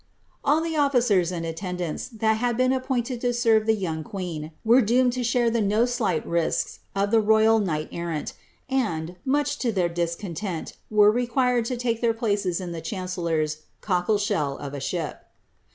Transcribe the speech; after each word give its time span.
All 0.43 0.61
the 0.61 0.75
officers 0.75 1.31
and 1.31 1.45
attendants, 1.45 2.07
that 2.07 2.37
had 2.37 2.57
been 2.57 2.73
appointed 2.73 3.21
to 3.21 3.35
serve 3.35 3.67
the 3.67 3.75
young 3.75 4.03
queen, 4.03 4.51
were 4.65 4.81
doomed 4.81 5.13
to 5.13 5.23
share 5.23 5.51
the 5.51 5.61
no 5.61 5.85
slight 5.85 6.25
risks 6.25 6.79
of 6.95 7.11
the 7.11 7.19
royal 7.21 7.59
knight 7.59 7.87
errant, 7.91 8.33
and, 8.67 9.15
mach 9.25 9.59
to 9.59 9.71
their 9.71 9.89
discontent, 9.89 10.75
were 10.89 11.11
required 11.11 11.65
to 11.65 11.77
take 11.77 12.01
their 12.01 12.15
places 12.15 12.59
in 12.59 12.71
the 12.71 12.81
chan 12.81 13.07
cellor's 13.09 13.57
cockle 13.81 14.17
shell 14.17 14.57
of 14.57 14.73
a 14.73 14.79
ship. 14.79 15.21